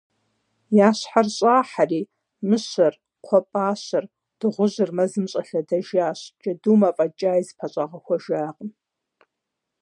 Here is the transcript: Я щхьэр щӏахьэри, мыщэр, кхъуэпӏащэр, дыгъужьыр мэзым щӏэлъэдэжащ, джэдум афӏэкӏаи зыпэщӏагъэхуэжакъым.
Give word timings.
Я 0.87 0.89
щхьэр 0.97 1.27
щӏахьэри, 1.35 2.01
мыщэр, 2.47 2.93
кхъуэпӏащэр, 3.23 4.05
дыгъужьыр 4.39 4.91
мэзым 4.97 5.25
щӏэлъэдэжащ, 5.31 6.19
джэдум 6.39 6.81
афӏэкӏаи 6.89 7.41
зыпэщӏагъэхуэжакъым. 7.47 8.69